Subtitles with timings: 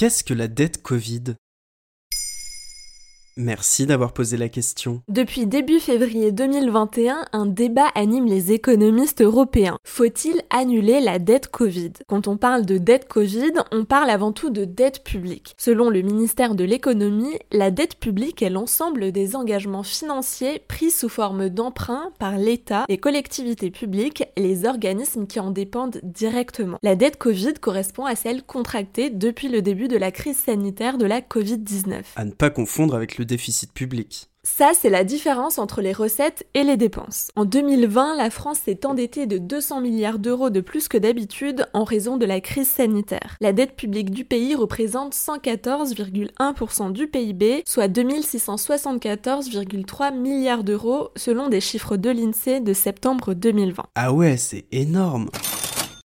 [0.00, 1.34] qu'est-ce que la dette Covid?
[3.40, 5.00] Merci d'avoir posé la question.
[5.08, 9.78] Depuis début février 2021, un débat anime les économistes européens.
[9.82, 11.92] Faut-il annuler la dette Covid?
[12.06, 15.54] Quand on parle de dette Covid, on parle avant tout de dette publique.
[15.56, 21.08] Selon le ministère de l'économie, la dette publique est l'ensemble des engagements financiers pris sous
[21.08, 26.78] forme d'emprunt par l'État, les collectivités publiques les organismes qui en dépendent directement.
[26.82, 31.06] La dette Covid correspond à celle contractée depuis le début de la crise sanitaire de
[31.06, 32.02] la Covid-19.
[32.16, 34.26] À ne pas confondre avec le déficit public.
[34.42, 37.28] Ça, c'est la différence entre les recettes et les dépenses.
[37.36, 41.84] En 2020, la France s'est endettée de 200 milliards d'euros de plus que d'habitude en
[41.84, 43.36] raison de la crise sanitaire.
[43.42, 51.60] La dette publique du pays représente 114,1% du PIB, soit 2674,3 milliards d'euros selon des
[51.60, 53.82] chiffres de l'INSEE de septembre 2020.
[53.94, 55.28] Ah ouais, c'est énorme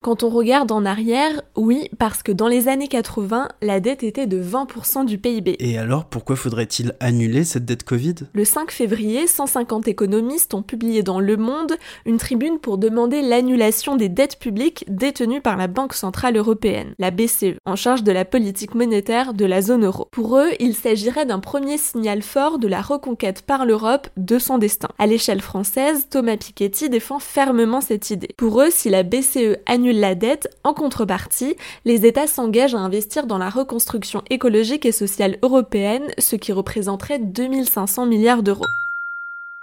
[0.00, 4.28] quand on regarde en arrière, oui, parce que dans les années 80, la dette était
[4.28, 5.56] de 20% du PIB.
[5.58, 8.14] Et alors, pourquoi faudrait-il annuler cette dette Covid?
[8.32, 11.72] Le 5 février, 150 économistes ont publié dans Le Monde
[12.06, 17.10] une tribune pour demander l'annulation des dettes publiques détenues par la Banque Centrale Européenne, la
[17.10, 20.06] BCE, en charge de la politique monétaire de la zone euro.
[20.12, 24.58] Pour eux, il s'agirait d'un premier signal fort de la reconquête par l'Europe de son
[24.58, 24.88] destin.
[24.98, 28.28] À l'échelle française, Thomas Piketty défend fermement cette idée.
[28.36, 33.26] Pour eux, si la BCE annule la dette, en contrepartie, les États s'engagent à investir
[33.26, 38.66] dans la reconstruction écologique et sociale européenne, ce qui représenterait 2500 milliards d'euros.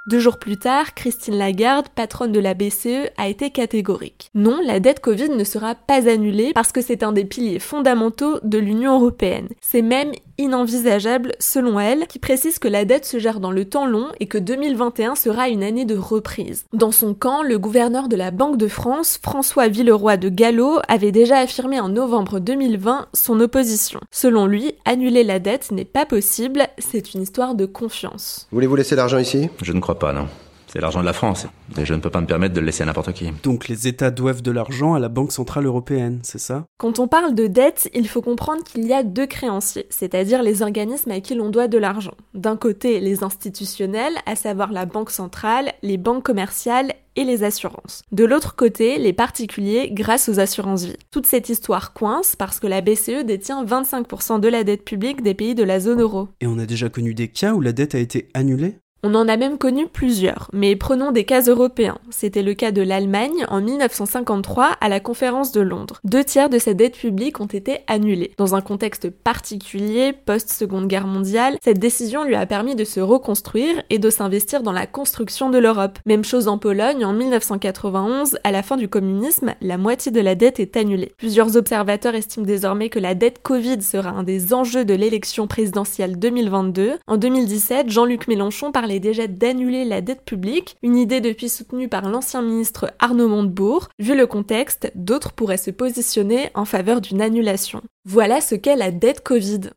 [0.08, 4.30] Deux jours plus tard, Christine Lagarde, patronne de la BCE, a été catégorique.
[4.36, 8.40] Non, la dette Covid ne sera pas annulée parce que c'est un des piliers fondamentaux
[8.44, 9.48] de l'Union européenne.
[9.62, 13.86] C'est même inenvisageable selon elle, qui précise que la dette se gère dans le temps
[13.86, 16.66] long et que 2021 sera une année de reprise.
[16.74, 21.12] Dans son camp, le gouverneur de la Banque de France, François Villeroy de Gallo, avait
[21.12, 24.00] déjà affirmé en novembre 2020 son opposition.
[24.12, 28.48] Selon lui, annuler la dette n'est pas possible, c'est une histoire de confiance.
[28.52, 29.50] Voulez-vous laisser l'argent ici?
[29.62, 30.28] Je ne crois pas, non.
[30.76, 31.48] C'est l'argent de la France,
[31.78, 33.32] et je ne peux pas me permettre de le laisser à n'importe qui.
[33.44, 36.66] Donc les États doivent de l'argent à la Banque Centrale Européenne, c'est ça?
[36.78, 40.62] Quand on parle de dette, il faut comprendre qu'il y a deux créanciers, c'est-à-dire les
[40.62, 42.16] organismes à qui l'on doit de l'argent.
[42.34, 48.02] D'un côté, les institutionnels, à savoir la Banque Centrale, les banques commerciales et les assurances.
[48.12, 50.98] De l'autre côté, les particuliers grâce aux assurances vie.
[51.10, 55.36] Toute cette histoire coince parce que la BCE détient 25% de la dette publique des
[55.36, 56.28] pays de la zone euro.
[56.42, 58.76] Et on a déjà connu des cas où la dette a été annulée?
[59.06, 62.00] On en a même connu plusieurs, mais prenons des cas européens.
[62.10, 66.00] C'était le cas de l'Allemagne en 1953 à la conférence de Londres.
[66.04, 68.32] Deux tiers de cette dette publique ont été annulés.
[68.38, 73.84] Dans un contexte particulier, post-seconde guerre mondiale, cette décision lui a permis de se reconstruire
[73.92, 76.00] et de s'investir dans la construction de l'Europe.
[76.08, 80.34] Même chose en Pologne en 1991, à la fin du communisme, la moitié de la
[80.34, 81.14] dette est annulée.
[81.20, 86.18] Plusieurs observateurs estiment désormais que la dette Covid sera un des enjeux de l'élection présidentielle
[86.18, 86.94] 2022.
[87.06, 92.10] En 2017, Jean-Luc Mélenchon parlait déjà d'annuler la dette publique, une idée depuis soutenue par
[92.10, 93.90] l'ancien ministre Arnaud Montebourg.
[94.00, 97.82] Vu le contexte, d'autres pourraient se positionner en faveur d'une annulation.
[98.06, 99.72] Voilà ce qu'est la dette Covid.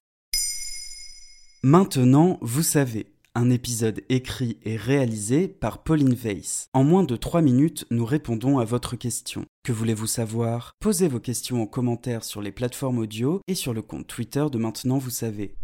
[1.62, 3.06] Maintenant, vous savez.
[3.34, 6.68] Un épisode écrit et réalisé par Pauline Weiss.
[6.72, 9.44] En moins de 3 minutes, nous répondons à votre question.
[9.62, 10.72] Que voulez-vous savoir?
[10.80, 14.58] Posez vos questions en commentaire sur les plateformes audio et sur le compte Twitter de
[14.58, 15.54] Maintenant Vous savez.